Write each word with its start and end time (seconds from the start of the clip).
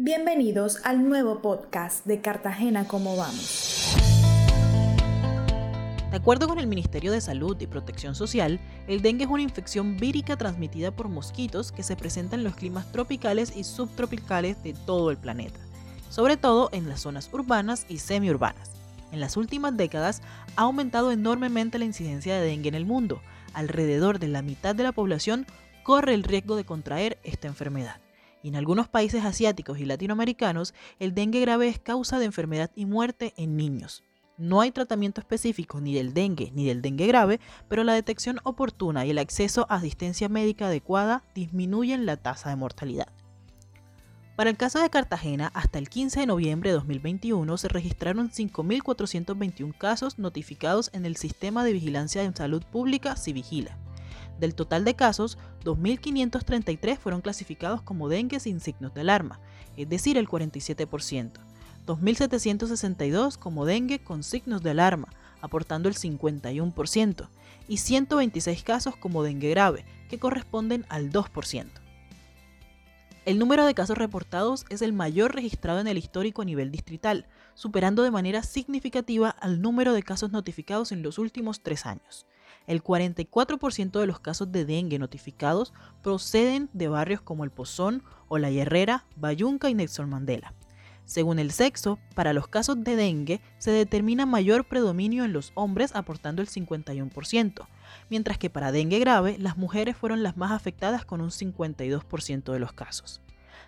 Bienvenidos 0.00 0.78
al 0.84 1.08
nuevo 1.08 1.42
podcast 1.42 2.06
de 2.06 2.20
Cartagena 2.20 2.86
Cómo 2.86 3.16
Vamos. 3.16 3.96
De 6.12 6.16
acuerdo 6.16 6.46
con 6.46 6.60
el 6.60 6.68
Ministerio 6.68 7.10
de 7.10 7.20
Salud 7.20 7.60
y 7.60 7.66
Protección 7.66 8.14
Social, 8.14 8.60
el 8.86 9.02
dengue 9.02 9.24
es 9.24 9.30
una 9.30 9.42
infección 9.42 9.96
vírica 9.96 10.36
transmitida 10.36 10.92
por 10.92 11.08
mosquitos 11.08 11.72
que 11.72 11.82
se 11.82 11.96
presenta 11.96 12.36
en 12.36 12.44
los 12.44 12.54
climas 12.54 12.92
tropicales 12.92 13.56
y 13.56 13.64
subtropicales 13.64 14.62
de 14.62 14.72
todo 14.72 15.10
el 15.10 15.16
planeta, 15.16 15.58
sobre 16.10 16.36
todo 16.36 16.68
en 16.70 16.88
las 16.88 17.00
zonas 17.00 17.28
urbanas 17.32 17.84
y 17.88 17.98
semiurbanas. 17.98 18.70
En 19.10 19.18
las 19.18 19.36
últimas 19.36 19.76
décadas 19.76 20.22
ha 20.54 20.62
aumentado 20.62 21.10
enormemente 21.10 21.76
la 21.76 21.86
incidencia 21.86 22.36
de 22.36 22.46
dengue 22.46 22.68
en 22.68 22.76
el 22.76 22.86
mundo. 22.86 23.20
Alrededor 23.52 24.20
de 24.20 24.28
la 24.28 24.42
mitad 24.42 24.76
de 24.76 24.84
la 24.84 24.92
población 24.92 25.44
corre 25.82 26.14
el 26.14 26.22
riesgo 26.22 26.54
de 26.54 26.64
contraer 26.64 27.18
esta 27.24 27.48
enfermedad 27.48 27.96
y 28.42 28.48
en 28.48 28.56
algunos 28.56 28.88
países 28.88 29.24
asiáticos 29.24 29.78
y 29.78 29.84
latinoamericanos 29.84 30.74
el 30.98 31.14
dengue 31.14 31.40
grave 31.40 31.68
es 31.68 31.78
causa 31.78 32.18
de 32.18 32.26
enfermedad 32.26 32.70
y 32.74 32.86
muerte 32.86 33.34
en 33.36 33.56
niños. 33.56 34.02
No 34.38 34.60
hay 34.60 34.70
tratamiento 34.70 35.20
específico 35.20 35.80
ni 35.80 35.94
del 35.94 36.14
dengue 36.14 36.52
ni 36.54 36.64
del 36.64 36.80
dengue 36.80 37.08
grave, 37.08 37.40
pero 37.68 37.82
la 37.82 37.94
detección 37.94 38.38
oportuna 38.44 39.04
y 39.04 39.10
el 39.10 39.18
acceso 39.18 39.66
a 39.68 39.74
asistencia 39.74 40.28
médica 40.28 40.66
adecuada 40.66 41.24
disminuyen 41.34 42.06
la 42.06 42.16
tasa 42.16 42.50
de 42.50 42.56
mortalidad. 42.56 43.08
Para 44.36 44.50
el 44.50 44.56
caso 44.56 44.80
de 44.80 44.88
Cartagena, 44.88 45.50
hasta 45.52 45.80
el 45.80 45.88
15 45.88 46.20
de 46.20 46.26
noviembre 46.26 46.70
de 46.70 46.76
2021 46.76 47.56
se 47.56 47.66
registraron 47.66 48.30
5.421 48.30 49.76
casos 49.76 50.20
notificados 50.20 50.90
en 50.92 51.04
el 51.04 51.16
Sistema 51.16 51.64
de 51.64 51.72
Vigilancia 51.72 52.22
en 52.22 52.36
Salud 52.36 52.62
Pública 52.70 53.16
Civigila. 53.16 53.76
Del 54.38 54.54
total 54.54 54.84
de 54.84 54.94
casos, 54.94 55.38
2.533 55.64 56.98
fueron 56.98 57.20
clasificados 57.20 57.82
como 57.82 58.08
dengue 58.08 58.40
sin 58.40 58.60
signos 58.60 58.94
de 58.94 59.00
alarma, 59.00 59.40
es 59.76 59.88
decir, 59.88 60.16
el 60.16 60.28
47%. 60.28 61.32
2.762 61.86 63.36
como 63.36 63.64
dengue 63.64 63.98
con 63.98 64.22
signos 64.22 64.62
de 64.62 64.70
alarma, 64.70 65.08
aportando 65.40 65.88
el 65.88 65.94
51%, 65.94 67.28
y 67.66 67.78
126 67.78 68.62
casos 68.62 68.96
como 68.96 69.22
dengue 69.22 69.50
grave, 69.50 69.84
que 70.08 70.18
corresponden 70.18 70.84
al 70.88 71.10
2%. 71.10 71.66
El 73.24 73.38
número 73.38 73.66
de 73.66 73.74
casos 73.74 73.98
reportados 73.98 74.64
es 74.70 74.80
el 74.80 74.94
mayor 74.94 75.34
registrado 75.34 75.80
en 75.80 75.86
el 75.86 75.98
histórico 75.98 76.42
a 76.42 76.44
nivel 76.46 76.70
distrital, 76.70 77.26
superando 77.54 78.02
de 78.02 78.10
manera 78.10 78.42
significativa 78.42 79.28
al 79.28 79.60
número 79.60 79.92
de 79.92 80.02
casos 80.02 80.32
notificados 80.32 80.92
en 80.92 81.02
los 81.02 81.18
últimos 81.18 81.60
tres 81.60 81.84
años. 81.84 82.26
El 82.68 82.84
44% 82.84 83.98
de 83.98 84.06
los 84.06 84.20
casos 84.20 84.52
de 84.52 84.66
dengue 84.66 84.98
notificados 84.98 85.72
proceden 86.02 86.68
de 86.74 86.86
barrios 86.88 87.22
como 87.22 87.42
El 87.42 87.50
Pozón 87.50 88.02
La 88.30 88.50
Herrera, 88.50 89.06
Bayunca 89.16 89.70
y 89.70 89.74
Nelson 89.74 90.10
Mandela. 90.10 90.52
Según 91.06 91.38
el 91.38 91.50
sexo, 91.50 91.98
para 92.14 92.34
los 92.34 92.46
casos 92.48 92.84
de 92.84 92.94
dengue 92.94 93.40
se 93.56 93.70
determina 93.70 94.26
mayor 94.26 94.66
predominio 94.66 95.24
en 95.24 95.32
los 95.32 95.52
hombres 95.54 95.96
aportando 95.96 96.42
el 96.42 96.48
51%, 96.48 97.66
mientras 98.10 98.36
que 98.36 98.50
para 98.50 98.70
dengue 98.70 98.98
grave 98.98 99.38
las 99.38 99.56
mujeres 99.56 99.96
fueron 99.96 100.22
las 100.22 100.36
más 100.36 100.52
afectadas 100.52 101.06
con 101.06 101.22
un 101.22 101.30
52% 101.30 102.52
de 102.52 102.58
los 102.58 102.74
casos. 102.74 103.22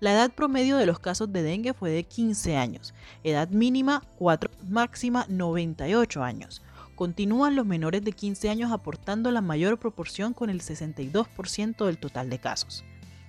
La 0.00 0.12
edad 0.12 0.32
promedio 0.32 0.76
de 0.76 0.84
los 0.84 0.98
casos 0.98 1.32
de 1.32 1.42
dengue 1.42 1.72
fue 1.72 1.90
de 1.90 2.04
15 2.04 2.58
años, 2.58 2.92
edad 3.24 3.48
mínima 3.48 4.02
4, 4.18 4.50
máxima 4.68 5.24
98 5.30 6.22
años, 6.22 6.60
Continúan 6.94 7.56
los 7.56 7.66
menores 7.66 8.04
de 8.04 8.12
15 8.12 8.50
años 8.50 8.72
aportando 8.72 9.30
la 9.30 9.40
mayor 9.40 9.78
proporción 9.78 10.34
con 10.34 10.50
el 10.50 10.60
62% 10.60 11.86
del 11.86 11.98
total 11.98 12.30
de 12.30 12.38
casos. 12.38 12.84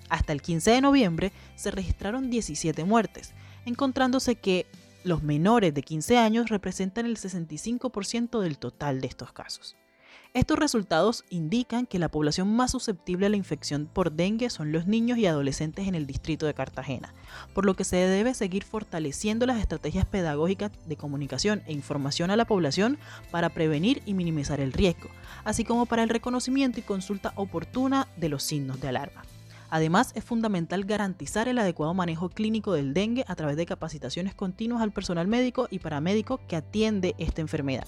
Hasta 0.10 0.34
el 0.34 0.42
15 0.42 0.72
de 0.72 0.82
noviembre 0.82 1.32
se 1.56 1.72
registraron 1.72 2.30
17 2.30 2.84
muertes, 2.84 3.34
encontrándose 3.66 4.36
que 4.36 4.66
los 5.04 5.24
menores 5.24 5.74
de 5.74 5.82
15 5.82 6.18
años 6.18 6.50
representan 6.50 7.06
el 7.06 7.18
65% 7.18 8.40
del 8.42 8.58
total 8.58 9.02
de 9.02 9.08
estos 9.08 9.32
casos. 9.32 9.76
Estos 10.34 10.58
resultados 10.58 11.26
indican 11.30 11.86
que 11.86 12.00
la 12.00 12.10
población 12.10 12.56
más 12.56 12.72
susceptible 12.72 13.28
a 13.28 13.30
la 13.30 13.38
infección 13.38 13.86
por 13.86 14.12
dengue 14.12 14.50
son 14.50 14.72
los 14.72 14.88
niños 14.88 15.20
y 15.20 15.28
adolescentes 15.28 15.88
en 15.88 15.94
el 15.94 16.08
distrito 16.08 16.48
de 16.48 16.56
Cartagena, 16.56 17.14
por 17.54 17.68
lo 17.68 17.76
que 17.76 17.84
se 17.84 17.98
debe 17.98 18.34
seguir 18.34 18.64
fortaleciendo 18.64 19.46
las 19.46 19.60
estrategias 19.60 20.08
pedagógicas 20.08 20.72
de 20.88 20.98
comunicación 20.98 21.62
e 21.68 21.74
información 21.74 22.32
a 22.32 22.36
la 22.36 22.46
población 22.46 22.98
para 23.30 23.50
prevenir 23.50 24.02
y 24.08 24.16
minimizar 24.16 24.60
el 24.60 24.74
riesgo, 24.74 25.12
así 25.44 25.66
como 25.66 25.86
para 25.86 26.02
el 26.02 26.10
reconocimiento 26.10 26.80
y 26.80 26.84
consulta 26.84 27.34
oportuna 27.36 28.08
de 28.18 28.30
los 28.30 28.42
signos 28.42 28.82
de 28.82 28.88
alarma. 28.88 29.22
Además, 29.74 30.12
es 30.14 30.24
fundamental 30.24 30.86
garantizar 30.86 31.48
el 31.48 31.58
adecuado 31.58 31.96
manejo 31.96 32.30
clínico 32.30 32.74
del 32.74 32.94
dengue 32.94 33.26
a 33.28 33.34
través 33.34 33.58
de 33.58 33.66
capacitaciones 33.66 34.36
continuas 34.36 34.84
al 34.84 34.92
personal 34.92 35.28
médico 35.28 35.68
y 35.72 35.80
paramédico 35.80 36.40
que 36.48 36.56
atiende 36.56 37.16
esta 37.18 37.42
enfermedad, 37.42 37.88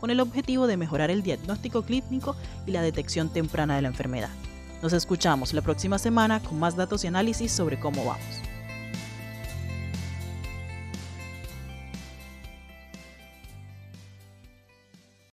con 0.00 0.08
el 0.08 0.20
objetivo 0.20 0.66
de 0.66 0.78
mejorar 0.78 1.10
el 1.10 1.22
diagnóstico 1.22 1.82
clínico 1.82 2.36
y 2.66 2.70
la 2.70 2.80
detección 2.80 3.28
temprana 3.28 3.76
de 3.76 3.82
la 3.82 3.88
enfermedad. 3.88 4.30
Nos 4.80 4.94
escuchamos 4.94 5.52
la 5.52 5.60
próxima 5.60 5.98
semana 5.98 6.40
con 6.40 6.58
más 6.58 6.74
datos 6.74 7.04
y 7.04 7.08
análisis 7.08 7.52
sobre 7.52 7.78
cómo 7.78 8.06
vamos. 8.06 8.45